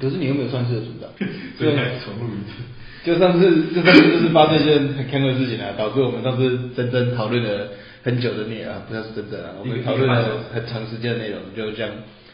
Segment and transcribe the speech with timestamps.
[0.00, 1.10] 可是你又没有上次的存档，
[1.58, 2.62] 所以再重录一次。
[3.04, 7.68] 就上次，就上次就是发生一件很坑的事情啊，导致我们上次真真讨论了
[8.02, 11.92] 很久的内容啊，不是真真啊，我们讨论了很长时间的内容，就这样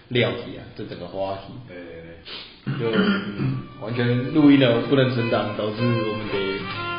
[0.09, 1.53] 撂题啊，这整个话题。
[1.69, 6.92] 对对对，就、嗯、完全录音了不能存档，导致我们得。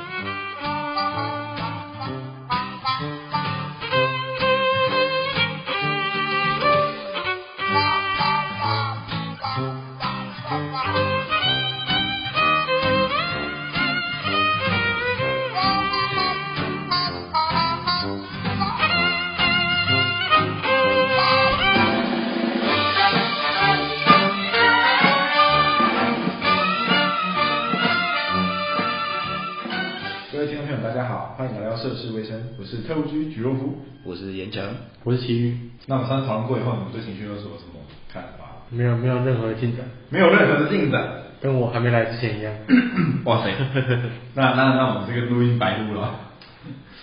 [31.44, 34.64] 我是特务局举若夫，我是严强，
[35.04, 35.58] 我是奇遇。
[35.88, 38.64] 那我们上次讨论过以后，你们对情绪勒索有什么看法？
[38.70, 41.06] 没有，没有任何的进展，没有任何的进展，
[41.42, 42.54] 跟我还没来之前一样。
[43.26, 43.52] 哇塞，
[44.36, 46.16] 那那那我们这个录音白录了？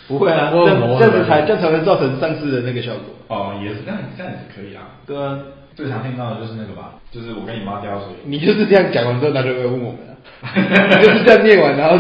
[0.09, 3.05] 不会啊，这这样子才这样才能造成上次的那个效果。
[3.29, 4.97] 哦，也是这样，这样也是可以啊。
[5.07, 5.39] 对啊，
[5.81, 8.09] 最常听到的就是那个吧，就是我跟你妈掉水。
[8.29, 10.13] 你就是这样讲完之后，他就会问我们了。
[11.01, 11.97] 就是这样念完，然后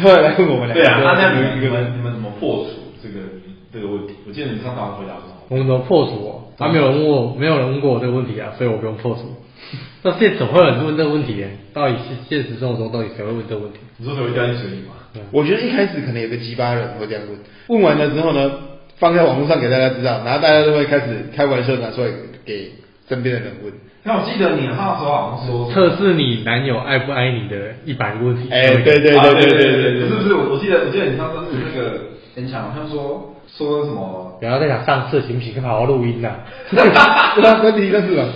[0.00, 0.74] 突然来问我们两个。
[0.74, 2.94] 对啊，那这样你们你们你们怎么破除？
[3.02, 3.26] 这个
[3.72, 5.42] 这个问题，我记得你上次回答是什么？
[5.50, 6.54] 我们怎么破除哦？
[6.56, 9.22] 他没有人问我，没有人问过我这个问题啊，所以我不用破除。
[10.02, 11.46] 那现在怎么会有人问这个问题呢？
[11.74, 13.78] 到底现现实生活中到底谁会问这个问题？
[13.98, 14.94] 你说谁会掉进水里吗？
[15.12, 18.50] 对我觉得一开始可能有个鸡巴人会这样问，问完了之后呢，
[18.98, 22.08] 放在网络上给大家知道，然后大家就会开始开玩笑拿出来
[22.44, 22.72] 给
[23.08, 23.72] 身边的人问。
[24.04, 28.48] 那我记得你那时候好像说测试你男友爱不爱你的一百个问题。
[28.50, 32.00] 哎，对对对对对对对，不是不是，我我记得我记得你上次是那个
[32.36, 33.34] 很强，好像说。
[33.50, 34.36] 说什么？
[34.38, 35.54] 不要再讲上次行不行？
[35.54, 36.30] 可以好好录音呐。
[36.70, 38.28] 那 问题是什么？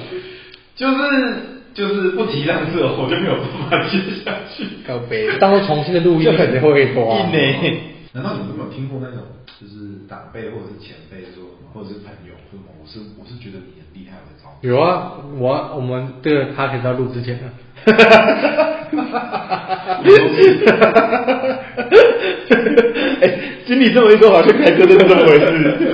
[0.74, 0.96] 就是
[1.74, 4.64] 就是不提上次，我就没有办法接下去。
[4.88, 7.14] 告别，到时候重新的录音肯定会多。
[7.14, 7.74] 一年？
[8.14, 9.18] 难道你们没有听过那种，
[9.62, 9.74] 就是
[10.08, 12.66] 长辈或者是前辈说，或者是朋友说什么？
[12.82, 14.50] 我是我是觉得你很厉害，我的招。
[14.60, 17.48] 有啊，我我们这个他可以在录之前呢。
[17.84, 18.26] 哈哈哈
[18.90, 19.06] 哈哈
[19.62, 20.02] 哈！
[23.22, 23.24] 哎，
[23.66, 25.44] 经理这么一说，好像开车都是这么回事。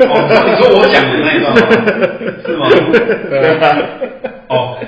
[0.00, 0.12] 哦，
[0.48, 1.60] 你说我讲的那一段吗？
[2.44, 2.60] 是吗？
[3.28, 3.60] 对啊。
[4.48, 4.78] 哦，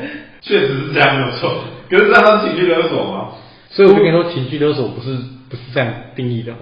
[0.41, 1.65] 确实是这样没有错。
[1.91, 3.29] 可是这样是情绪勒索吗？
[3.69, 5.15] 所以我就跟你说，情绪勒索不是
[5.51, 6.55] 不是这样定义的。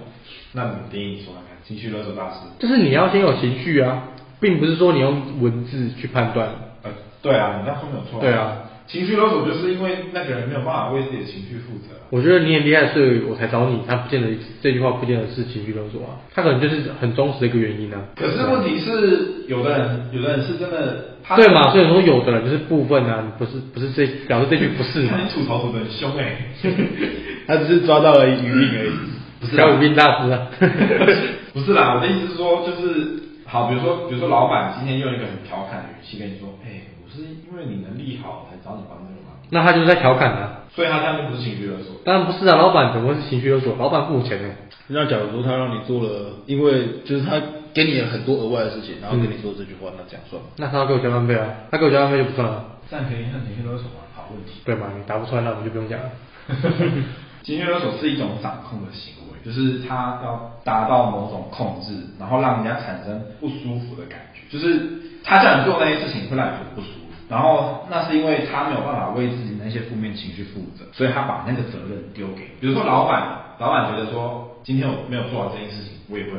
[0.53, 2.39] 那你定义说看看，情绪勒索大师。
[2.57, 4.03] 就是你要先有情绪啊，
[4.41, 6.49] 并不是说你用文字去判断。
[6.81, 6.89] 呃，
[7.21, 8.19] 对啊，你这样说没有错。
[8.19, 8.63] 对啊。
[8.87, 11.93] 情绪勒索就是因为那个人没有办法为自己的情绪负责。
[12.09, 13.81] 我觉得你很厉害，所以我才找你。
[13.87, 14.29] 他不见得
[14.63, 18.01] 这句话不见得是情绪勒索啊，他可能就是很忠实的一个原因啊。
[18.15, 21.69] 可是问题是，有的人有的人是真的，对嘛？
[21.71, 25.01] 所以说有的人就是部分啊，不是不是这表示这句不是。
[25.01, 26.47] 你吐槽吐的很凶哎，
[27.45, 28.91] 他只是抓到了鱼病而已，
[29.39, 30.47] 不是小语病大师啊。
[31.53, 36.81] 不是啦，我的意思是说，就是好，比如说比如说老板今天用一个很调侃的语气跟你说，哎。
[37.11, 41.95] 是因为你能力好才找你帮这个忙，那他就是在调侃啊，所以他这样就不是情绪勒索。
[42.05, 43.75] 当然不是啊，老板怎么会是情绪勒索？
[43.77, 44.53] 老板付钱呢。
[44.89, 47.41] 那假如说他让你做了，因为就是他
[47.73, 50.49] 给你了很多额外的事情，然后跟你说这句话，嗯、那这样算吗？
[50.57, 52.63] 那他要给我加班费啊，他给我加班费就不算了。
[52.87, 54.05] 这样可以算情绪勒索吗？
[54.13, 54.61] 好问题。
[54.63, 54.93] 对嘛？
[54.95, 56.05] 你答不出来，那我们就不用讲了。
[57.43, 67.05] 情绪勒索是一种掌控的行为，就是他要达到某种控制，然后让人家产生不舒服的感觉，就是他叫你做那些事情会让你觉得不舒服。
[67.29, 76.31] 然后那是因为他没有办法为自己那些负面情绪负责，所以他把那个责任丢给，比如说老板，老板觉得说今天我没有做好这件事情，我也会。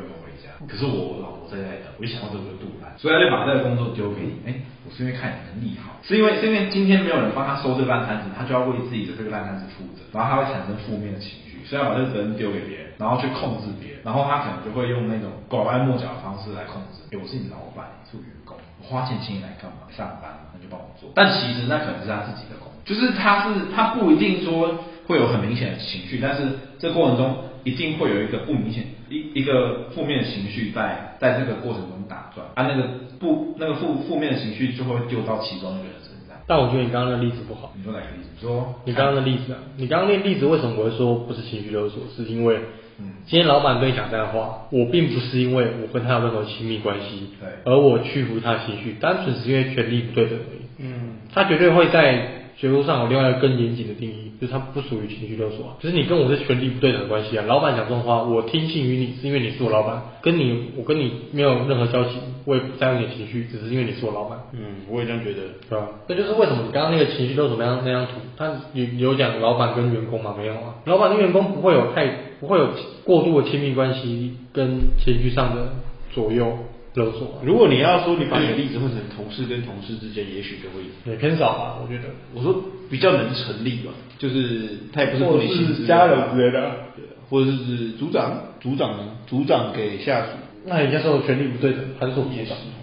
[0.69, 4.37] 可是我老婆在在等，我一想到这个就肚烂，所以他就把这个工作丢给你。
[4.45, 4.55] 哎，
[4.85, 17.01] 我是因为看你能力好，是因为是因为今天没有人帮他收这个烂摊子，他就要为自己的这个烂摊子负责，然后他会产生负面的情绪，所以要把这个责任丢给别人，然后去控制别人，然后他可能就会用那种拐弯抹角的方式来控制。
[17.13, 19.89] 哎，我是你老板，你是员工，我花钱请你来干嘛？
[19.89, 20.37] 上班。
[20.53, 24.77] 那就帮我做，但其实那可能是他自己的工作，就是他是他不一定说
[25.07, 26.43] 会有很明显的情绪，但是
[26.79, 36.37] 这过程中一定会有一个不明显一一个负面的情绪在在这个过程中打转，啊那个不那个负负面的情绪就会丢到其中一个人身上。
[36.47, 38.29] 但我觉得你刚刚的例子不好，你说哪个例子？
[38.35, 42.03] 你说你刚刚的例子啊，你刚刚那例子为什么我会说不是情绪勒索？
[42.17, 42.59] 是因为。
[43.03, 50.61] 嗯，今天老板跟你讲这样的话，我并不是因为我跟他有任何亲密关系，对，而我屈服他的情绪，单纯是因为权力不对等而已。
[50.77, 52.29] 嗯，他绝对会在
[52.59, 57.45] 学术上有另外一个更严谨的定义，就是它不属于情绪勒索啊，就是你跟我是权力不对等的关系啊。
[57.47, 62.17] 老板讲这种话，我听信于你，是因为你是我老板，跟你我跟你没有任何交集，
[62.47, 64.39] 我也不在乎你的情绪，只是因为你是我老板。
[64.53, 65.87] 嗯，我也这样觉得，对吧？
[66.09, 70.35] 这就是为什么你刚刚那个情绪勒索那张那样图，他有有讲老板跟员工吗？
[70.39, 72.07] 没有啊，老板跟员工不会有太
[72.41, 72.71] 不会有
[73.05, 75.73] 过度的亲密关系跟情绪上的
[76.15, 76.57] 左右。
[76.95, 77.41] 勒索。
[77.45, 82.09] 如果你要说你把你的例子换成同事跟同事之间，也许就会也偏少吧，我觉得。
[82.35, 90.33] 我说比较能成立吧，就是他也不是不理性是家人之类的，对，或者是组长，组长呢，组长给下属，
[90.67, 92.41] 那人家说权力不对等，还是说不是？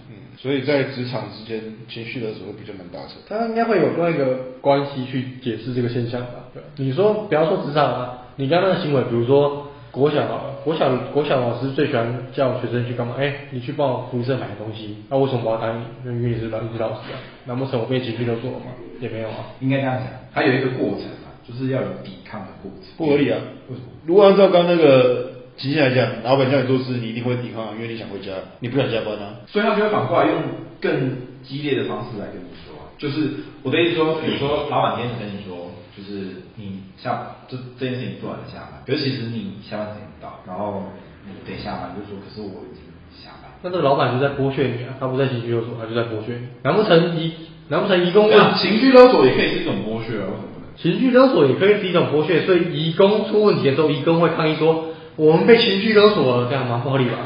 [0.10, 3.18] 嗯，所以在职场之间，情绪的时候比较难达成。
[3.28, 6.46] 他应该会有另外一个关系去解释这个现象吧？
[6.54, 9.67] 对，你说不要说职场啊，你刚刚的行为，比如说。
[9.92, 10.28] 国小
[10.64, 13.16] 国小国小老师最喜欢叫学生去干嘛？
[13.18, 14.98] 哎、欸，你去帮我福利社买东西。
[15.10, 16.24] 那、啊、为什么我要答应你？
[16.24, 17.18] 因为你是老师老师啊。
[17.46, 18.66] 难不成我被情绪勒索了吗？
[19.00, 19.56] 也没有啊。
[19.60, 22.90] 应该这样讲，它有一个过程啊，就是要有抵抗的过程。
[22.98, 23.40] 不合理啊？
[23.70, 23.88] 为什么？
[24.06, 29.36] 如果按照刚那个情形来讲，老板叫你做事，你一定会抵抗，因为你想回家，你不想加班啊。
[29.48, 30.42] 所以他就会反过来用
[30.82, 31.12] 更
[31.44, 35.72] 激烈的方式来跟你说，就是我的意思说，比如说老板今天跟你说。
[35.98, 40.84] 就是你下这这件事情做完了下班，可是其是你下班时间不到，然后
[41.26, 42.84] 你得下班，就说可是我已经
[43.14, 43.52] 下班。
[43.62, 46.48] 那这个老板就在剥削你啊，他不在情绪勒索，他就在剥削你。
[46.64, 47.34] 难不成一
[47.70, 50.26] 难不成移工问情绪勒索也可以是一种剥削啊？
[50.26, 50.68] 为什么呢？
[50.76, 54.86] 情绪勒索也可以是一种剥削，所以移工出问题的时候，移工会抗议说
[55.16, 57.18] 我们被情绪勒索了，这样蛮不合理吧？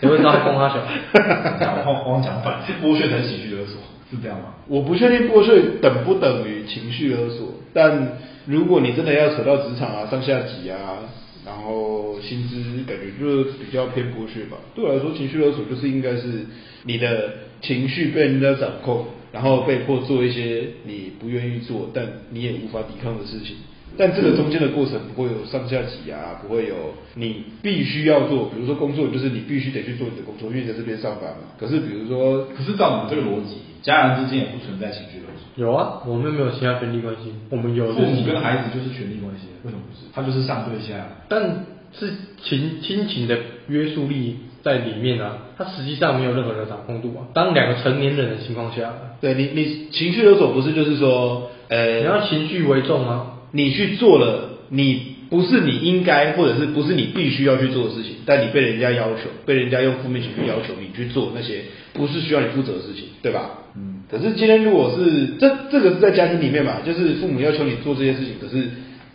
[0.00, 0.76] 谁会知道他攻他小？
[0.76, 3.80] 我 我讲反，是 剥削才是情绪勒索。
[4.10, 4.54] 是这样吗？
[4.68, 11.00] 我不确定剥削等不等于情绪勒索，但如果你真的要扯到职场啊、上下级啊，
[11.44, 14.56] 然后薪资，感觉就是比较偏剥削吧。
[14.74, 16.46] 对我来说，情绪勒索就是应该是
[16.84, 23.56] 你的情绪被人家掌控，然后被迫做一些你不愿意做，但你也无法抵抗的事情。
[23.98, 26.74] 但这个中间的过程不会有上下级啊，不会有
[27.14, 31.54] 你必须要做，比如说工作就是你必须得去做你的工作，因为你在这边上班嘛。
[31.58, 35.64] 可是比如说，可是照你这个逻辑，家人之间也不存在情绪勒索。
[35.64, 40.06] 有啊，我们没有其他权利关系，我们有父母跟孩子就是权利关系，为什么不是？
[40.12, 42.12] 他就是上对下，但是
[42.42, 43.38] 情亲情的
[43.68, 47.24] 约束力在里面啊，他实际上没有任何的掌控度啊。
[47.32, 53.32] 当两个成年人的情况下，对你你情绪勒索不是就是说，呃，你要情绪为重吗？
[53.56, 61.62] 你去做了，你不是你应该，或者是不是你必须要去做的事情，但你被人家要求，被人家用负面情绪要求你去做那些
[61.94, 63.40] 不是需要你负责的事情，对吧？
[63.74, 64.02] 嗯。
[64.08, 68.68] 可是今天如果是这这个是在家庭里面嘛，就是父母要求你做这些事情，可是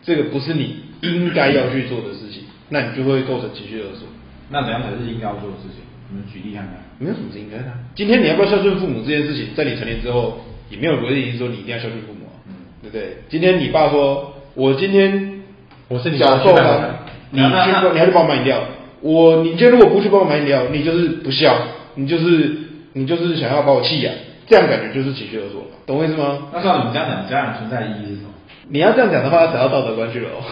[0.04, 4.08] 这个不是你应该要去做的事情，那你就会构成情绪勒索。
[4.50, 5.80] 那怎样才是应该要做的事情？
[6.10, 6.76] 我们举例看看。
[7.00, 7.72] 没有什么是应该的。
[7.96, 12.21] 今天你要不要孝顺父母这件事情，在你成年之后，也没有规定说你一定要孝顺父母。
[12.82, 13.18] 对不对？
[13.30, 15.42] 今天你爸说，我今天
[15.88, 16.52] 我是你小时候
[17.32, 17.46] 你去，
[17.94, 18.60] 你还是帮我买饮料。
[19.02, 21.56] 我，你今天如果不去帮我买饮料，你就是不孝，
[21.96, 22.56] 你就是
[22.94, 24.14] 你就是想要把我弃养，
[24.48, 26.50] 这样感觉就是情绪勒索，懂我意思吗？
[26.54, 28.30] 那照你们这样讲，家长存在意义是什么？
[28.70, 30.44] 你要这样讲的话，要扯到道德观去了哦。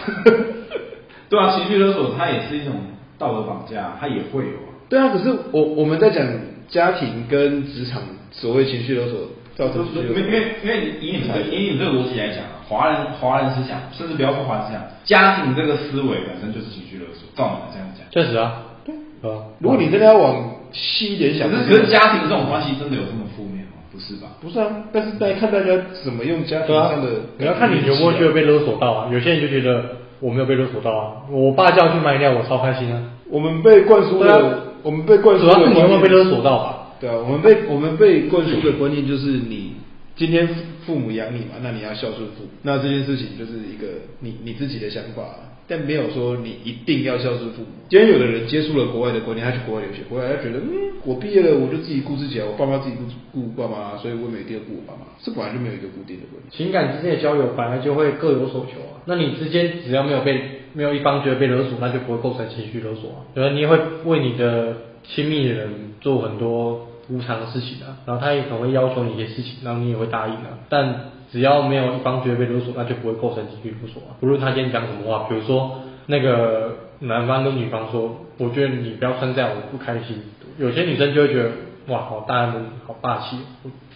[1.28, 2.74] 对啊，情绪勒索它也是一种
[3.18, 4.74] 道德绑架，它也会有啊。
[4.88, 6.26] 对啊，可是我我们在讲
[6.68, 9.18] 家庭跟职场所谓情绪勒索。
[9.66, 18.06] 因为因为因为以你们这以你们这个逻辑来讲啊，华人华人思想，甚至不要说华人思想，家庭这个思维本身就是情绪勒索，照你们这样讲。
[18.10, 18.94] 确实啊，对
[19.28, 19.44] 啊。
[19.58, 23.82] 如果你真的要往细一点想，可是可是家庭这种关系真的有这么负面吗？
[23.92, 24.28] 不是吧？
[24.40, 27.08] 不是啊，但是大家看大家怎么用家庭上的，
[27.38, 29.08] 你要看你有没有觉得被勒索到啊。
[29.12, 29.84] 有些人就觉得
[30.20, 33.02] 我没有被勒索到啊，我爸叫我去买饮料，我超开心啊。
[33.30, 36.76] 我们被灌输的，我们被灌输的，主要是你有没有被勒索到啊？
[37.00, 39.72] 对啊，我们被我们被灌输的观念就是你。
[40.16, 40.46] 今天
[40.84, 43.86] 父母养你嘛，那你要孝顺父母，那这件事情就是一个
[44.20, 45.24] 你你自己的想法，
[45.66, 47.68] 但没有说你一定要孝顺父母。
[47.88, 52.96] 既然有的人接触了国外的观念，他去国外留学，国外他觉得，嗯，我毕业了，我就自己顾自己啊，我爸妈自己
[53.32, 56.50] 顾顾爸妈，所以我每天要顾我爸妈，这本来就没有一个固定的观念。
[56.52, 60.38] 情感之间的交友本来就会各有所求啊，那你之间只要没有被
[60.74, 63.18] 没有一方觉得被勒索，那就不会构成情绪勒索啊。
[63.32, 63.54] 对吧？
[63.54, 65.70] 你也会为你的亲密的人
[66.02, 66.88] 做很多。
[67.10, 70.58] 无偿的事情啊，然后他也可能会要求你一些事情，然后你也会答应啊。
[70.68, 70.94] 但
[71.32, 74.16] 只要没有一方觉得被勒索，那就不会构成情绪勒索啊。
[74.20, 80.22] 不论他今天讲什么话，比如说那个男方跟女方说，我觉得你不要穿这样，我不开心。
[80.58, 81.50] 有些女生就会觉得，
[81.88, 83.38] 哇，好大男人，好霸气，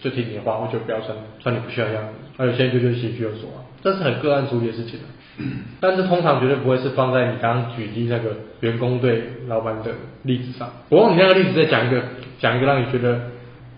[0.01, 2.13] 就听你的话，我就不要穿穿你不需要的样子。
[2.37, 5.05] 而有些人就觉得情绪勒索啊，这是很个案处理的事情啊。
[5.81, 9.91] 但是通常绝对不会是放在你刚刚举例那个员工对老板的
[10.23, 10.69] 例子上。
[10.89, 12.01] 我用你那个例子再讲一个，
[12.39, 13.19] 讲一个让你觉得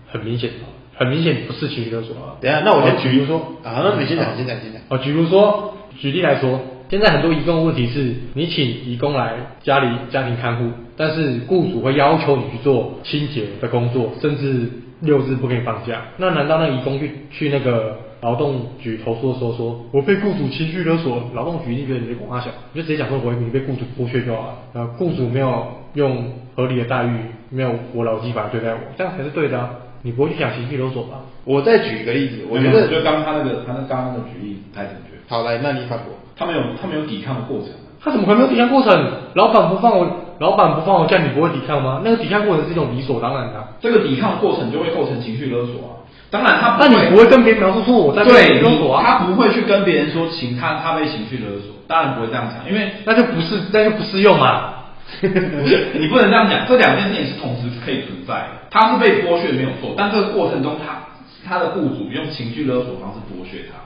[0.06, 0.50] 很明显、
[0.96, 2.36] 很明显不是情绪勒索啊。
[2.40, 4.80] 等一下，那我先举，比如说啊，那你先讲，先讲，先讲。
[4.88, 16.02] 哦，举如说，举例来说，现在很多移工问题是，你请移工来家里家庭看护，但是雇主会要求你去做清洁的工作，甚至六日不给你放假。
[16.16, 24.54] 那难道那移工去去那个劳动局投诉的时候说，我被雇主情绪勒索，劳动局一定觉得你在广大小，你就直接讲说我你被雇主剥削就好了。
[24.74, 27.18] 呃，雇主没有用合理的待遇，
[27.50, 29.70] 没有我劳基法对待我，这样才是对的啊。
[30.02, 31.20] 你不会去讲情绪勒索吧？
[31.44, 35.18] 我再举一个例子，我觉得就刚他那个他那刚刚那个举例不太正确。
[35.28, 36.14] 好，来，那你反驳。
[36.36, 37.70] 他没有他没有抵抗的过程。
[38.02, 39.12] 他怎么可能没有抵抗过程？
[39.34, 40.06] 老板不放我，
[40.38, 42.00] 老板不放我假，你不会抵抗吗？
[42.04, 43.68] 那个抵抗过程是一种理所当然的。
[43.80, 45.90] 这个抵抗过程就会构成情绪勒索啊。
[46.30, 49.02] 当然他不会，那你不会跟别人描述说我在被情绪勒索啊？
[49.02, 54.74] 他不会去跟别人说情他他被情绪勒索，当然不会这样讲，因为那就不是那就不适用嘛。
[55.22, 58.48] 你不能这样讲，这两件事情是同时可以存在的。
[58.70, 61.00] 他是被剥削没有错，但这个过程中他
[61.48, 63.80] 他的雇主用情绪勒索方式剥削他，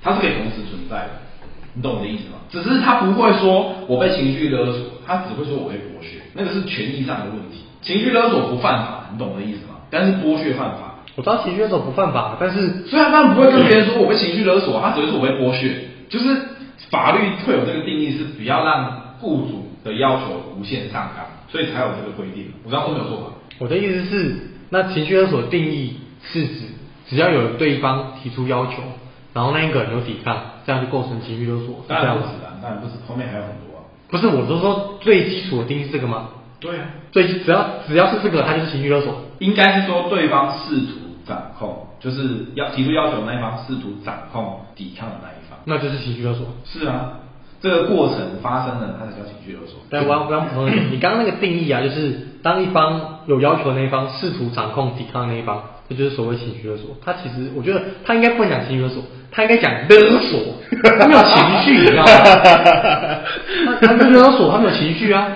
[0.00, 1.10] 他是可以同时存在的。
[1.74, 2.38] 你懂我的意思吗？
[2.50, 7.64] 只是他不会说我被情绪勒索，他只会说我被剥削，那个是权益上的问题。
[7.82, 9.76] 情绪勒索不犯法，你懂我的意思吗？
[9.90, 10.96] 但是剥削犯法。
[11.16, 15.74] 我知道情绪勒索不犯法，但是虽然他不会跟别人说我被情绪勒索，他只会说我被剥削，
[16.08, 16.26] 就是
[16.90, 22.46] 法律会有这个定义，是不要让雇主的要求无限上纲，所以才有这个规定。
[22.64, 23.32] 我刚刚说没有错吧？
[23.58, 24.36] 我的意思是，
[24.70, 26.54] 那情绪勒索定义是指
[27.08, 28.74] 只要有对方提出要求，
[29.32, 30.36] 然后那一个人有抵抗，
[30.68, 31.82] 这样就构成情绪勒索。
[31.88, 33.88] 当然不止啊，当然不止，后面还有很多啊。
[34.10, 36.28] 不是，我是说最基础的定义是这个吗？
[36.60, 39.14] 对啊，最只要只要是这个，它就是情绪勒索。
[39.38, 46.46] 应该是说对方试图掌控，就是要提出要求的那一方试图掌控抵抗的那一方，那就是情绪勒索。
[46.66, 47.12] 是啊。
[47.60, 49.80] 这个过程发生了，它才叫情绪勒索。
[49.90, 56.96] 但我刚刚补充你刚刚那个定义啊，就是当一方有要求的那一方试图掌控、抵抗的那一方，这就是所谓情绪勒索。
[57.04, 60.40] 他其实我觉得他应该不能讲情绪勒索，他应该讲勒索。
[60.98, 62.10] 他没有情绪，你知道吗？
[63.80, 65.26] 他他没有勒索，他没有情绪啊。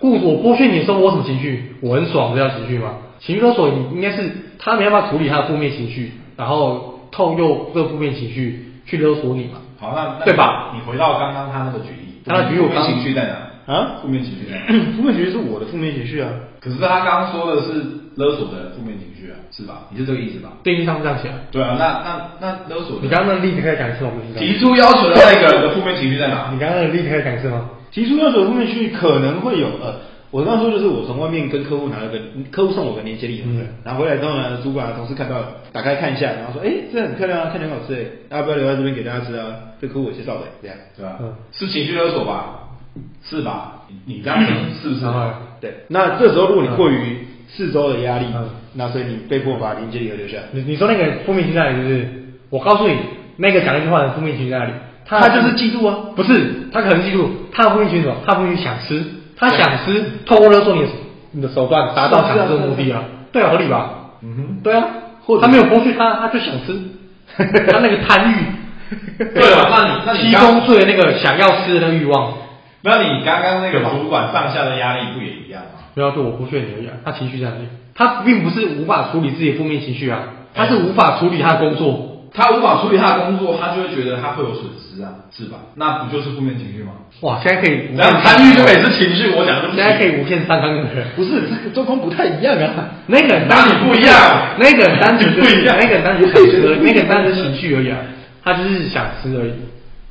[0.00, 1.74] 故我剥削你的时候，我什么情绪？
[1.82, 2.94] 我很爽，这叫情绪吗？
[3.18, 9.58] 情绪勒索你应该是他没办法处理他的负面情绪，然后透过这个负面情绪去勒索你嘛。
[9.80, 10.72] 好，那，那对吧？
[10.74, 13.47] 你回到刚刚他那个举例，他的举例我刚情绪在哪？
[13.68, 14.00] 啊？
[14.00, 14.56] 负面情绪啊？
[14.96, 16.32] 负面情绪是我的负面情绪啊。
[16.60, 17.84] 可是他刚刚说的是
[18.16, 19.86] 勒索的负面情绪啊，是吧？
[19.92, 20.50] 你是这个意思吧？
[20.64, 21.28] 定义上这样写。
[21.52, 24.12] 对啊，那那那勒索，你刚刚那个例子可以讲一次吗？
[24.36, 26.50] 提出要求的那个人的负面情绪在哪？
[26.52, 27.70] 你刚刚那个例子可以讲一次吗？
[27.92, 29.94] 提出要求的负面情绪可能会有呃。
[30.30, 32.18] 我刚刚说就是我从外面跟客户拿了个
[32.50, 39.46] 客户送我个年节礼，嗯，然后回来之后呢，主管同事看到了，打开看一下，然后说，哎，这很漂亮啊，看起来很好吃哎，要不要留在这边给大家吃啊？
[39.80, 41.16] 这客户我介绍的，这样，对吧？
[41.22, 42.67] 嗯，是情绪勒索吧？
[43.24, 43.82] 是吧？
[43.88, 44.38] 你你这样
[44.82, 45.00] 是不是？
[45.60, 48.26] 对，那这时候如果你过于四周的压力，
[48.74, 50.36] 那所以你被迫把年节礼留下。
[50.52, 51.82] 你你说那个负面情绪在哪里？
[51.82, 52.08] 就是
[52.50, 52.96] 我告诉你，
[53.36, 54.72] 那个讲一句话的负面情绪在哪里？
[55.06, 58.16] 他就是嫉妒啊，不是，他可能嫉妒，他的负面情绪什么？
[58.26, 59.02] 他负面想吃。
[59.40, 60.88] 他想吃，透过勒索你的
[61.30, 63.90] 你的手段达到想吃的目的啊，对啊，合理吧？
[64.22, 64.84] 嗯哼，对啊，
[65.24, 66.76] 或者他没有剥削他，他就想吃，
[67.70, 68.34] 他那个贪欲，
[69.16, 69.68] 对吧？
[69.70, 72.32] 那你那你七宗罪那个想要吃的那个欲望，
[72.88, 75.80] 那你刚刚那个主管上下的压力不也一样吗？
[75.94, 77.68] 不要对我剥削你而已啊，他情绪在哪里？
[77.94, 80.22] 他并不是无法处理自己的负面情绪啊，
[80.54, 82.06] 他是无法处理他的工作。
[82.30, 85.58] 他无法处理他的工作，他就会觉得他会有损失啊，是吧？
[85.76, 86.92] 那不就是负面情绪吗？
[87.22, 92.90] 哇，现在可以，然后贪欲就也是情绪，我讲的，现在可以无限上纲的人，不是这个状况不太一样啊。
[93.06, 94.14] 那个人当你不一样，
[94.58, 97.96] 那个人单纯不一样，那个人单纯想吃，那个人单纯情绪而已啊，
[98.44, 99.52] 他就是想吃而已。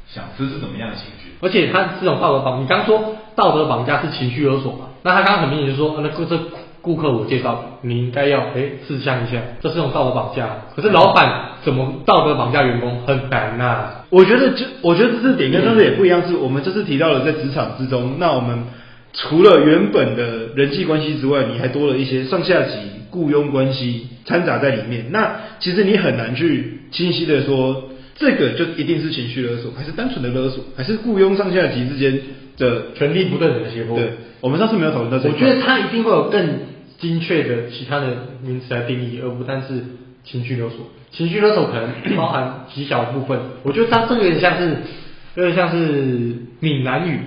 [0.10, 1.16] 想吃是怎么样的情绪？
[1.41, 4.88] 而且他这种道德绑，你刚说道德绑架是情绪勒索嘛？
[5.03, 6.39] 那他刚刚很明显就说，那个这。
[6.79, 10.48] 顾客我介绍，你应该要哎试香一下，这是种道德绑架。
[10.74, 18.63] 可是老板怎么道德绑架员工很难呐、我觉得就我觉得这次点跟上次也不一样，是我们这次提到了在职场之中，那我们
[19.12, 22.77] 除了原本的人际关系之外，你还多了一些上下级
[23.10, 25.08] 雇佣关系掺杂在里面。
[25.12, 27.84] 那其实你很难去清晰的说，
[28.17, 32.19] 这个就一定是情绪勒索，还是单纯的勒索，还是雇佣上下级之间
[32.57, 33.97] 的权力不对等的结果。
[33.97, 35.33] 对，我们上次没有讨论到这个。
[35.33, 36.75] 我觉得他一定会有更。
[36.97, 38.07] 精确的其他的
[38.41, 39.83] 名词来定义，而不单是
[40.24, 40.88] 情绪勒索。
[41.12, 44.77] 情绪勒索可能包含极小部分，我觉得它这个有点像是，
[45.36, 45.77] 有点像是
[46.59, 47.19] 闽南语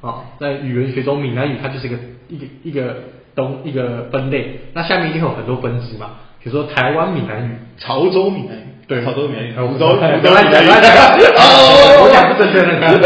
[0.00, 1.98] 啊，在语文学中，闽南语它就是一个
[2.30, 2.96] 一个一个
[3.34, 6.12] 东一个分类，那下面一定有很多分支嘛，
[6.42, 12.98] 比如说台湾闽南语、潮州闽南语，对，潮州闽南语、福州、福州闽南语，哦，我讲不正确那个，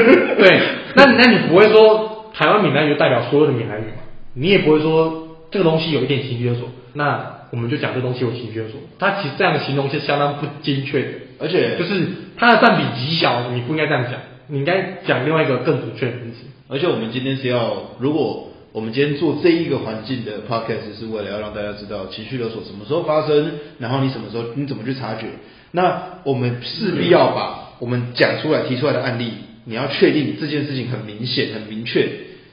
[0.42, 0.60] 对，
[0.96, 4.02] 那那你不会说台湾闽南语代表所有的闽南语吗？
[4.34, 5.22] 你也不会说。
[5.48, 8.78] 这个东西有一点情绪勒索，那我我们就讲这东西有情绪勒索。
[8.98, 11.08] 它其实这样的形容是相当不精确的，
[11.40, 16.40] 而且就是它的占比极小，你不应该这样讲，你应该讲另外一个更准确的名词。
[16.68, 25.28] 而且我们今天是要，如果我们今天做这一个环境的 podcast 是为了要让大家知道情绪勒索什么时候发生，然后你什么时候你怎么去察觉，
[25.70, 29.32] 那我们势必要把我们讲出来提出来的案例，
[29.64, 32.06] 你要确定这件事情很明显很明确，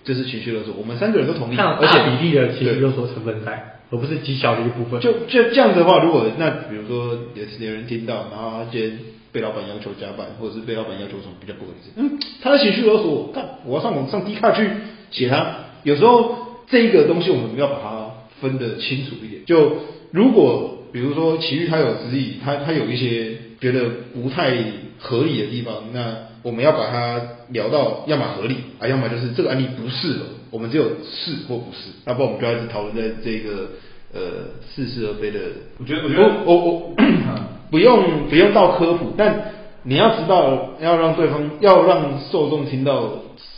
[0.06, 5.02] 就是情绪勒索，我们三个人都同意，而且比例的情绪勒索成分在，而不是极小的一部分。
[5.02, 8.98] 就就这样子的话，如果那比如说有有人听到，然后他今天
[9.34, 14.70] 被老板要求加班，或者是被老板要求什么比较不合理，嗯，他的情绪勒索，看我要上网上 D 卡去
[15.12, 15.63] 写他。
[15.84, 16.36] 有时候
[16.68, 18.10] 这一个东西我们要把它
[18.42, 19.46] 分得清楚一点。
[19.46, 19.78] 就
[20.12, 24.56] 如果比如说奇遇他有质疑，他他有一些觉得不太
[25.00, 33.70] 合理的地方，那我们要把它聊到要么合理啊，要么就是这个案例不适合，我们只有是或不是，那不然我们就一直讨论在这个
[34.14, 34.22] 呃
[34.70, 35.40] 似是而非的。
[35.80, 36.96] 我觉得我觉得我我，我
[37.72, 39.52] 不用不用到科普，但
[39.84, 43.10] 你要知道要让对方要让受众听到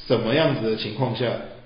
[0.07, 1.25] 什么样子的情况下。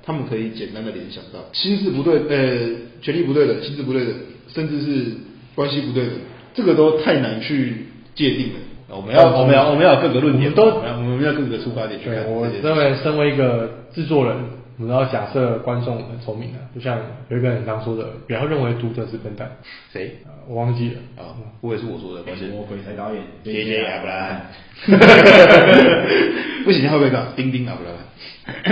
[0.10, 2.68] 他们可以简单的联想到心智不对，呃，
[3.00, 4.12] 权力不对的，心智不对的，
[4.48, 5.12] 甚至是
[5.54, 6.12] 关系不对的，
[6.56, 7.86] 这个都太难去
[8.16, 8.56] 界定了。
[8.88, 12.25] 我们要，我们要，我们要有各个论点，都，我们要各个出发点去看。
[12.25, 14.36] 我认为，身为一个制作人，
[14.80, 16.98] 我们要假设观众很聪明的，就像
[17.30, 19.48] 有一个人刚说的，不要认为读者是笨蛋。
[19.94, 20.16] 谁？
[20.48, 21.24] 我忘记了。
[21.24, 22.50] 啊，我也是我说的，抱歉。
[22.50, 24.42] 魔鬼才导演，谢谢阿布拉
[26.66, 27.28] 不行，会不会搞？
[27.36, 27.92] 丁丁阿布拉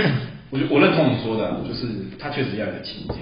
[0.50, 1.86] 我我认同你说的，就是
[2.18, 3.18] 他确实要有情境，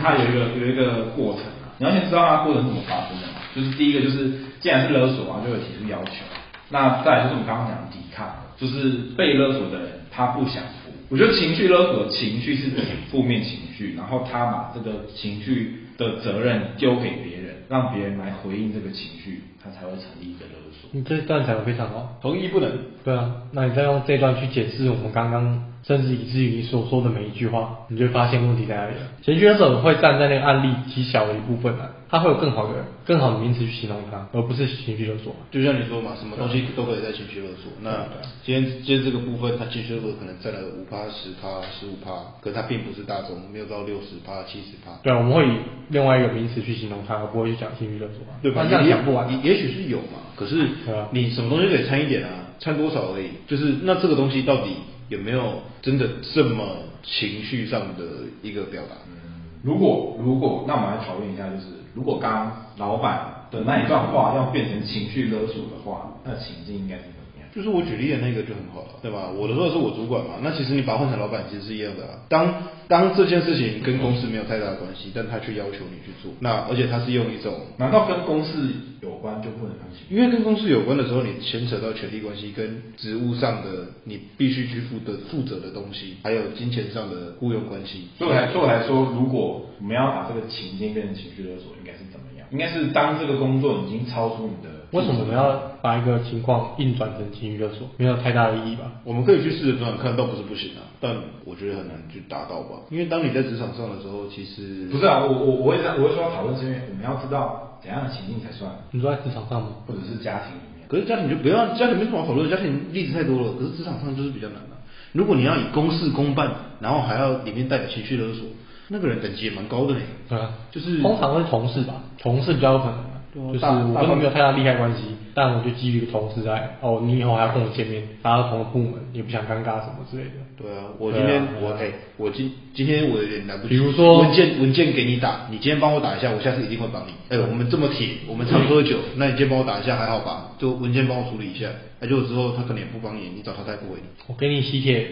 [0.00, 3.44] 他有一个有一个过程啊，你要先知道他过程怎么发生的嘛。
[3.54, 6.24] 就是第一个就是，既然是勒索啊，就会提出要求。
[6.70, 8.26] 那再来就是我们刚刚讲的抵抗，
[8.56, 10.90] 就是被勒索的人他不想付。
[11.10, 12.70] 我觉得情绪勒索情绪是
[13.10, 20.88] 负面情绪，然后他把这个情绪的责任丢给别人，让别人来回应这个情绪，他才会成立一个勒索。
[20.92, 22.70] 你这段讲的非常好，同意不能？
[23.04, 25.71] 对啊，那你再用这段去解释我们刚刚。
[25.82, 29.00] 甚至以至于你所说的每一句话，你就会发现问题在哪里了。
[29.22, 35.34] 情绪勒索会站在那个案例极小的一部分啊，它会有更好的、更好的名词去形容它，而不是情绪勒索。
[35.50, 37.72] 就像你说嘛，什么东西都可以在情绪勒索。
[37.82, 38.06] 那
[38.44, 44.92] 今天今天这个部分，它情绪勒索可能占了五趴、十趴、十五趴，可它并不是大众，没有到六十趴、七十趴。
[45.02, 48.38] 对啊，我们会以另外一个名词去形容它，而不会去讲情绪勒索啊。
[48.40, 48.64] 对吧？
[48.68, 49.28] 这样讲不完。
[49.28, 50.68] 也也许是有嘛，可是
[51.10, 52.54] 你什么东西可以掺一点啊？
[52.60, 53.30] 掺多少而已。
[53.48, 54.76] 就是那这个东西到底？
[55.12, 56.64] 有没有真的这么
[57.02, 58.96] 情绪上的一个表达？
[59.06, 67.04] 嗯，如果如果，那我们来讨论一下，就是如果刚老板的那一段话要变成情绪勒索的话，那情境应该是？
[67.54, 69.28] 就是我举例的那个就很好了，对吧？
[69.28, 72.24] 我的说的是我主管嘛，那其实你把它换成老板其实是一样的啊。
[72.28, 72.54] 当
[72.88, 80.08] 当这件事情跟公司没有太大的关系，但他却要求你去做，那而且他是用一种，难道跟公司有关就不能放弃？
[80.08, 88.08] 因为跟公司有关的时候，你牵扯到权力关系跟职务上的你必须去负的负责的东西，还有金钱上的雇佣关系。
[88.16, 92.48] 所以我来，所以我来说，如果我们要把这个情境变成情绪勒索，应该是怎么样？
[92.50, 94.81] 应该是当这个工作已经超出你的。
[94.92, 97.88] 为什么我们要把一个情况硬转成情绪勒索？
[97.96, 98.92] 没有太大的意义吧？
[99.04, 102.80] 我们可以去试着转转看，倒不是不行啊，但我觉得很难去达到吧。
[102.90, 108.70] 因为当你在职场上的时候，其实不是啊，我我我会我会说要讨论，是因为我们要知道怎样的情境才算。
[108.90, 109.68] 你说在职场上吗？
[109.86, 110.86] 或者是家庭里面？
[110.88, 113.54] 可是家庭就不要，家庭没什么好讨论，家庭例子太多了。
[113.58, 114.76] 可是职场上就是比较难的。
[115.12, 118.44] 如果你要以公事公办，然后还要里面带有情绪勒索，
[118.88, 120.00] 那个人等级也蛮高的嘞。
[120.28, 123.11] 对啊，就是通常会是同事吧，同事比较有可能。
[123.34, 130.32] 就是我跟你没有太大利害关系，但我就基于同事在哦，你以后还要跟我见面，大家同个部门，也不想尴尬什么之类的。
[130.54, 133.70] 对啊，我今天、啊、我哎、欸，我今今天我有点来不及。
[133.70, 137.12] 比如说文件文件给你打，你今天帮我打一下，我下次一定会帮你。
[137.30, 140.52] 哎、欸，我们这么铁，我们常喝酒，那你今天帮我打一下还好吧？
[140.58, 141.68] 就文件帮我处理一下，
[142.00, 144.08] 哎，结果之后他可能也不帮你，你找他他也不回你。
[144.26, 145.06] 我给你喜帖，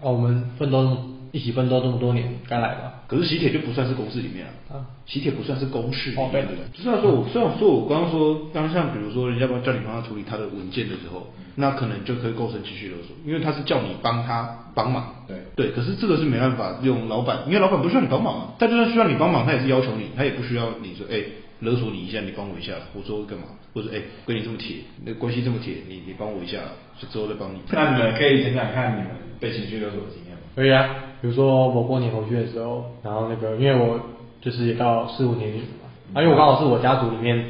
[0.00, 0.96] 哦，我们奋斗。
[1.34, 3.02] 一起奋斗这么多年，该来吧？
[3.08, 6.24] 可是喜帖就不算是公事里面啊，啊，喜帖不算是公事里面。
[6.24, 6.64] 哦，对对对。
[6.80, 15.26] 虽然说我虽然说我刚刚说，刚刚像比如说人家帮叫你帮他处理他的文件的时候，那可能就可以构成情绪勒索，因为他是叫你帮他帮忙。
[15.26, 21.18] 对对，可是这个是没办法用老板，因为老板不需要你帮忙啊，他就算需要你帮忙，他也是要求你，他也不需要你说，哎，
[21.58, 23.46] 勒索你一下，你帮我一下，我说干嘛？
[23.74, 26.58] 或者哎，跟你这么铁，那关系这么铁，你你帮我一下，
[27.00, 27.58] 就之后再帮你。
[27.72, 29.08] 那你们可以讲讲看你们
[29.40, 30.38] 被情绪勒索的经验吗？
[30.54, 31.10] 可以啊。
[31.24, 33.98] 比如说我过年回去的时候，然后那个因为我
[34.42, 37.42] 就是也到四五年级嘛，啊，因为我刚好是我家族里面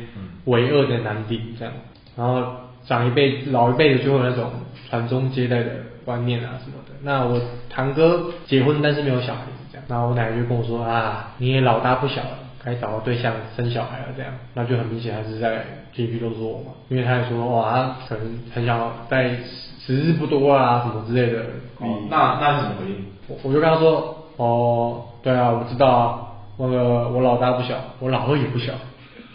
[0.44, 1.74] 唯二的男丁这样，
[2.16, 2.40] 然后
[2.86, 4.48] 长一辈老一辈的就会有那种
[4.88, 5.70] 传宗接代的
[6.04, 6.94] 观念啊什么的。
[7.02, 19.30] 那我堂哥结婚但是没有小孩子这样，然后我奶奶就跟我说啊，你也老大不小了，该找个对象生小孩了这样，那就很明显还是在情绪勒索我嘛，因为他也说哇，他可能很想在
[19.84, 21.40] 时日不多啊什么之类的。
[21.80, 23.13] 哦，那那是什么回应？
[23.28, 26.18] 我我就跟他说，哦，对啊，我知道啊，
[26.58, 28.72] 那个我老大不小，我老二也不小。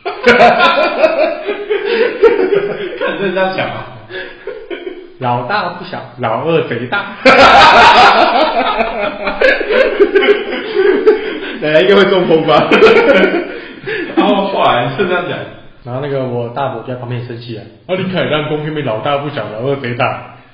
[3.00, 3.86] 看你这样讲啊，
[5.20, 7.16] 老大不小，老二贼大。
[7.24, 9.40] 哈哈哈哈哈哈！
[11.62, 12.70] 奶奶应该会中风吧？
[14.16, 15.38] 然后后来是这样讲，
[15.84, 20.06] 然后那个我大伯就在旁边生气啊，啊你凯让公那边老大不小，老二贼大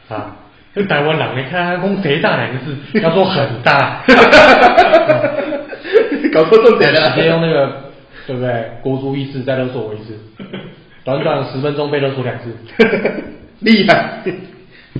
[0.09, 0.35] 啊，
[0.75, 4.03] 跟台湾人你看他公贼大两个字，他说很大，
[6.33, 7.83] 搞错重点了，直接用那个
[8.27, 8.71] 对不对？
[8.83, 10.19] 国足一次再勒索我一次，
[11.05, 12.53] 短短十分钟被勒索两次，
[13.61, 14.21] 厉害。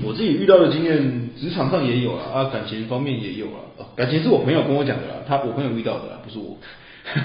[0.04, 3.60] 我自己遇到的经验，职场上也有啊，啊，感情方面也有啊。
[3.78, 6.58] 哦，感情是我朋友跟我讲的啦，他我朋友遇到的啦，不是我。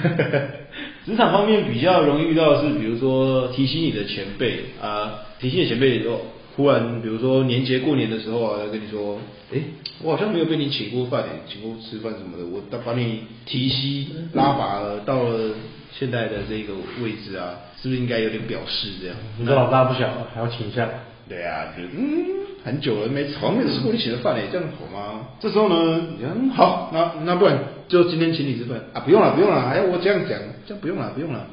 [1.06, 6.20] 职场方面比较容易遇到的是，比如说提醒你的前辈啊，提醒你的前辈哦，
[6.60, 9.18] 突然比如说年节过年的时候啊，跟你说，
[9.50, 9.58] 哎，
[10.02, 15.54] 我好像没有被你请过饭诶，请过吃饭什么的，我把你提携拉拔了，到了
[15.90, 19.16] 现在的这个位置啊，是不是应该有点表示这样？
[19.38, 20.86] 你说老大不小了，还要请一下。
[21.26, 22.26] 对啊，就嗯，
[22.62, 25.28] 很久了没从没有吃过你请的饭诶，这样好吗？
[25.40, 29.00] 这时候呢，嗯，好，那那不然就今天请你吃饭啊？
[29.00, 31.46] 不用了，不用了，还要我这样讲，这样不用了，不用了。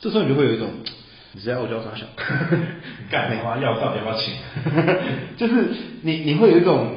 [0.00, 0.68] 这时候你就会有一种，
[1.36, 2.06] 你是在欧洲傻笑，
[3.10, 4.34] 干没话要到底要不要请？
[5.36, 5.68] 就是
[6.02, 6.88] 你你会有一种，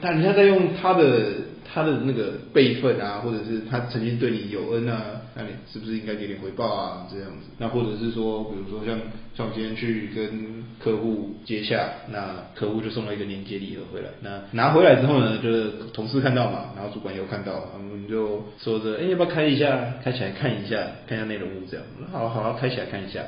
[0.00, 1.52] 但人家在用他的。
[1.74, 7.06] 他的那个辈分啊，或者是他曾经对你有恩啊，那你是不是应该给点回报啊？
[7.10, 9.00] 这样子，那或者是说，比如说像
[9.34, 19.94] 像我今天去跟客户接洽，那客户就送了一个年节礼盒回来，那拿回来之后呢，就是同事看到嘛，然后主管又看到，我们就说着，哎，要不要开一下？
[20.04, 20.76] 开起来看一下，
[21.08, 23.22] 看一下内容物这样，好好好，开起来看一下。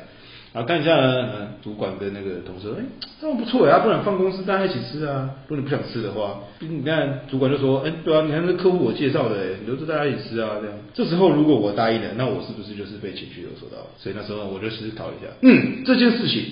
[0.54, 2.84] 然后看一下呢，主管跟那个同事说，哎，
[3.20, 5.28] 这样不错呀，不然放公司大家一起吃啊。
[5.48, 9.34] 如果你不想吃的话，你看主管就说，哎，对啊，你看这客户我介绍的，
[9.66, 10.78] 留着大家一起吃啊，这样。
[10.94, 13.78] 这时候如果我答应了，那我是不是就是被情绪勒索到？
[13.98, 16.44] 所以那时候我就思考一下，嗯，这件事情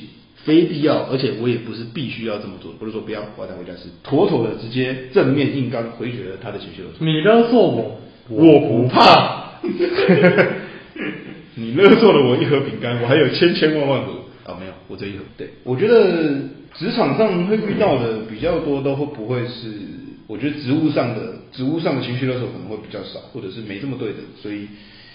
[0.45, 7.07] 非必要，而且我也不是必须要这么做，不是说不要，我要带回家吃，妥妥的直接正面硬刚回绝了他的情绪勒索。
[7.07, 9.53] 你勒索我，我不怕。
[11.55, 14.13] 你勒索了我一盒饼干，我还有千千万万盒
[14.45, 14.57] 啊！
[14.59, 15.25] 没有，我这一盒。
[15.37, 19.73] 对，我觉得职场上会遇到的比较多，都会不会是？
[20.29, 24.67] 我觉得职务上的职务上的情绪勒索可能会比较少，或者是没这么对的，所以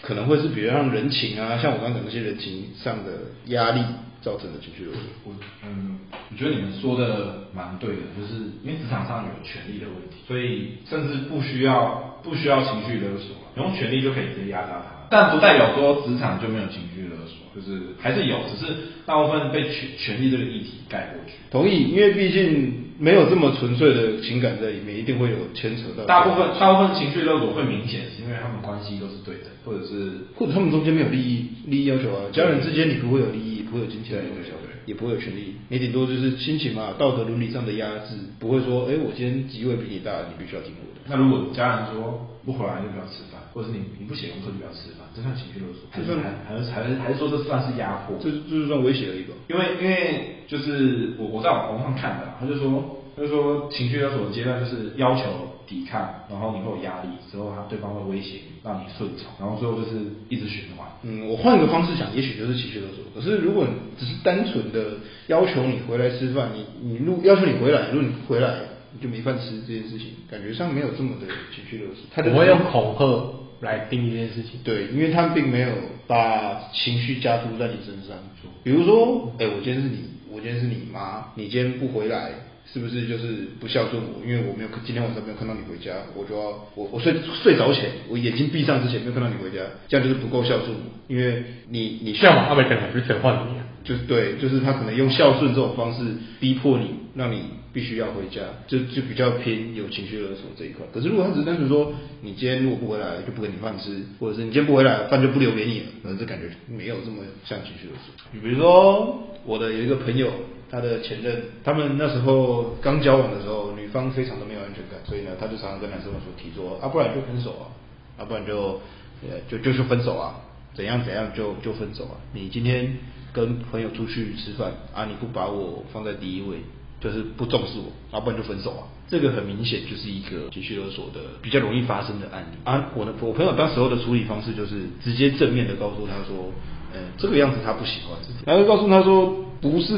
[0.02, 3.12] 可能会是比如像人情啊，像我刚刚讲那些人情上的
[3.46, 3.82] 压力
[4.22, 5.02] 造成的情绪勒索。
[5.24, 5.34] 我
[5.66, 5.98] 嗯，
[6.30, 14.97] 我觉得你们说的蛮对的，就是因为职场上有权力的问题，所以甚至不需要不需要情绪勒索，用权力就可以直接压榨他。
[15.10, 18.74] 但不代表说职场就没有情绪勒索，就是还是有，只是
[19.06, 21.34] 大部分被权权力这个议题盖过去。
[21.50, 26.06] 同意，因为毕竟没有这么纯粹的情感在里面，一定会有牵扯到。
[26.06, 34.54] 大部分大部分情绪勒索会明显，是因为他们关系都是对的，或者是或者他们中间没有利益利益要求啊，家人之间你不会有利益，不会有金钱的要求，
[34.86, 40.87] 也不会有权利，你顶多就是亲情嘛，道德伦理上的压制，不会说，哎，我今天职位比你大，你必须要听我的。
[41.10, 45.88] 那如果家人说不回来就不要吃饭，或者是你你不写功课就不要吃饭，这算情绪勒索？
[45.92, 48.16] 还是还还是还是还是说这算是压迫？
[48.20, 49.34] 这就是算威胁而已吧。
[49.50, 55.24] 因为因为就是我我在网上看的，他就说他就说情绪勒索的阶段就是要求
[55.68, 60.88] 抵抗，然后你会有压力，之后他对方会威胁你，让你顺从，然后最后就是一直循环。
[61.04, 63.04] 嗯，我换一个方式想，也许就是情绪勒索。
[63.14, 68.77] 可是如果你只是单纯的要求你回来吃饭，你你如要求你回来，如果你不回来。
[69.02, 72.06] 就没饭吃这件事情，感觉上没有这么的情绪勒索。
[72.14, 74.60] 他不会用恐吓来定义这件事情。
[74.64, 75.70] 对，因为他并没有
[76.06, 78.18] 把情绪加注在你身上。
[78.64, 82.32] 比如说，哎，我今天是你，我今天是你妈，你今天不回来，
[82.66, 84.26] 是不是就是不孝顺我？
[84.26, 90.98] 因为我没有今天晚上没有看到你回家，我就要我我睡睡着前，我眼睛闭上之前没有看到你回家，这样就是不够孝顺我。
[91.08, 93.54] 因为你你孝嘛，阿美等还是等换你，
[93.88, 96.04] 就是对，就是他可能用孝顺这种方式
[96.42, 97.44] 逼迫你，让你。
[97.74, 100.84] 必须要回家，就就比较偏有情绪勒索这一块。
[100.92, 108.16] 可是如果他只是单纯说，你今天如果不回来，就不给你饭吃，或者是你今天不回来，饭就不留给你了，可能这感觉没有这么像情绪勒索。
[108.32, 110.32] 你比如说我的有一个朋友，
[110.72, 117.70] 他的前任，他们那时候刚交往的时候，女方非常的没有安全感，所以呢，他就常常跟男生们说提说啊，不然就分手啊，
[118.18, 118.82] 啊不然就
[119.22, 120.42] 呃就就是分手啊，
[120.74, 122.18] 怎样怎样就就分手啊。
[122.34, 122.98] 你今天
[123.38, 126.58] 跟朋友出去吃饭啊，你不把我放在第一位。
[127.00, 128.90] 就是不重视我，要不然就分手啊。
[129.08, 132.90] 这个很明显就是一个情绪勒索的比较容易发生的案例啊。
[132.96, 136.52] 我的我朋友当时候的处理方式就是直接正面的告诉他说，
[136.92, 139.46] 呃，这个样子他不喜欢，然后告诉他说。
[139.60, 139.96] 不是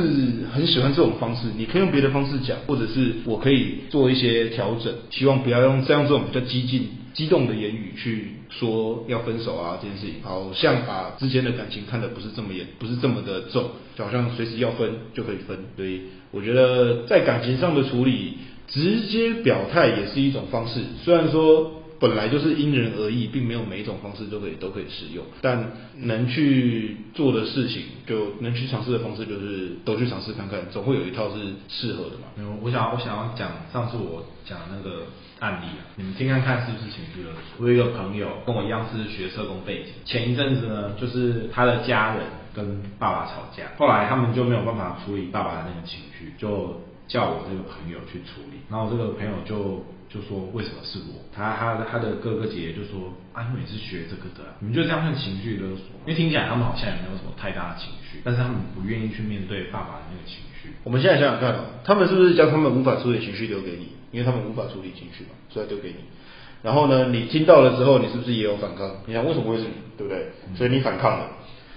[0.54, 6.88] 很喜欢这种方式，你可以用别的方式讲，或者是我可以做一些调整，希望不要用这样这种比较激进、
[7.20, 15.58] 激动的言语去说要分手啊这件事情，好像把之间的感情看得不是这么严，不是这么的重，就好像随时要分就可以分。
[15.76, 21.79] 所以我觉得在感情上的处理，直接表态也是一种方式，虽然说。
[22.00, 32.32] 本来就是因人而异，并没有每一种方式都可以都可以适用，但能去做的事情，就能去尝试的方式，就是都去尝试看看，总会有一套是适合的嘛。
[32.36, 35.08] 没有，我想我想要讲上次我讲那个
[35.40, 37.66] 案例啊，你们听看看是不是情绪勒索。
[37.66, 49.84] 我有一个朋友跟我一样是学社工背景，前一阵子呢，就是他的家人跟爸爸吵架，后来他们就没有办法处理爸爸的那个情绪，就叫我这个朋友去处理，然后我这个朋友就。
[50.10, 51.22] 就说为什么是我？
[51.32, 55.86] 他他他的哥哥姐姐就说啊，你们也是学这个的，你们就这样算情绪勒索？
[56.06, 60.74] 因为听起来他们好像也没有什么太大的情绪，但是他们不愿意去面对爸爸的那个情绪。
[60.84, 63.94] 我们现在想想看啊，他们是不是将他们无法处理情绪留给你？
[64.12, 65.96] 因为他们无法处理情绪嘛，所以丢给你。
[66.64, 68.92] 然后呢，你听到了之后，你是不是也有反抗？
[69.06, 69.70] 你想为什么会是你？
[69.96, 70.30] 对不对？
[70.56, 71.30] 所以你反抗了，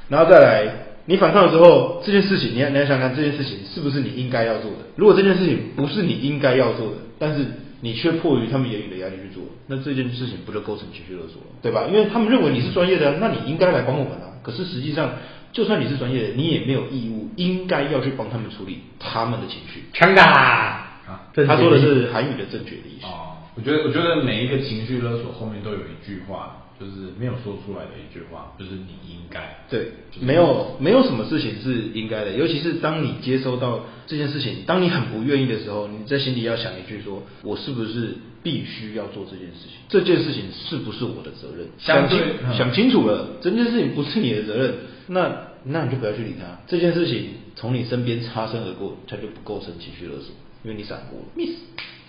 [0.09, 0.73] 然后再来，
[1.05, 4.79] 你反抗了之后，这件事情，你要你要想想看，这件事情是不是你应该要做的？
[4.97, 7.47] 如果这件事情不是你应该要做的，但是
[7.85, 11.89] 你却迫于他们言语的压力去做，那这件事情不就构成情绪勒索了，对吧？
[11.91, 14.39] 因为他们认为你是专业的，那你应该来帮我们啊。
[14.45, 15.11] 可是实际上，
[15.53, 19.83] 就算你是专业的，你也没有义务应该要去帮他们处理他们的情绪。
[19.93, 21.01] 强大啊！
[21.35, 23.07] 他说的是韩语的正确的意思。
[23.07, 26.62] 哦，我觉得，我觉得每一个情绪勒索后面都有一句话。
[26.83, 39.79] 就是没有说出来的一句话，就是你应该对，没有没有什么事情是应该的，尤其是当你接收到这件事情，当你很不愿意的时候，你在心里要想一句说：我是不是必须要做这件事情？
[39.89, 41.69] 这件事情是不是我的责任？
[41.79, 42.19] 想清
[42.57, 44.75] 想清楚了，这件事情不是你的责任，
[45.07, 45.31] 那
[45.65, 46.61] 那你就不要去理他。
[46.67, 51.27] 这件事情从你身边擦身而过，它就不构成情绪勒索，因为你闪过了。
[51.37, 51.55] Miss，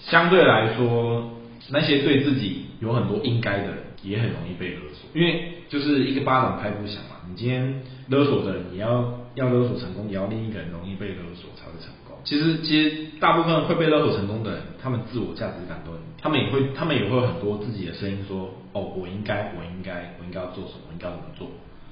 [0.10, 1.30] 相对来说，
[1.70, 3.78] 那些对自己有很多应该的人。
[4.04, 7.24] 也很容易被勒索，因为就是一个巴掌拍不响嘛。
[7.26, 12.18] 你今天勒索的人，你要要勒索成功，也要另一个人容易被勒索才会成功。
[12.26, 21.48] 其实其实大部分会被勒索成功的人，他们自我价值感都很低，他们也会他们也会有很多自己的声音说，哦，我应该我应该我应该要做什么，我应该要怎么做。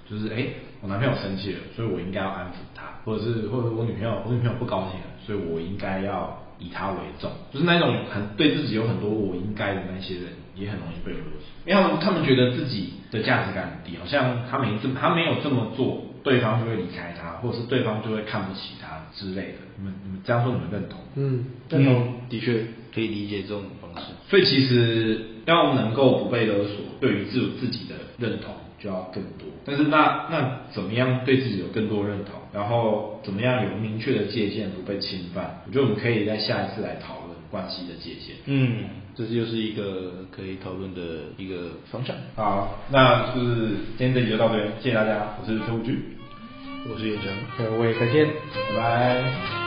[0.06, 0.48] 就是哎，
[0.82, 6.41] 我男朋友生气了，所以我应该要安抚他，或者是或者我女朋友我女朋友不高兴了，所以我应该要。
[6.62, 19.58] 以他为重，就是那种很对自己有很多我应该的那些人，也很容易被勒索，因为他们他们觉得自己的价值感很低，好像他没这他没有这么做，对方就会离开他，或者是对方就会看不起他之类的。
[19.78, 21.00] 你们你们这样说，你们认同？
[21.16, 24.12] 嗯，认同，嗯，的确可以理解这种方式。
[24.30, 28.54] 所以其实要能够不被勒索，对于自自己的认同。
[28.82, 35.62] 就要更多，但是那那怎么样对自己有更多认同，然后怎么样有明确的界限不被侵犯？
[35.68, 38.36] 我觉得我们可以在下一次来讨论关系的界限。
[38.46, 41.02] 嗯，这就是一个可以讨论的
[41.38, 42.16] 一个方向。
[42.36, 43.68] 好，那就是
[43.98, 46.02] 今天这集就到这边，谢谢大家，我是邱武俊，
[46.92, 47.26] 我是叶晨，
[47.60, 49.61] 各位再见，拜拜。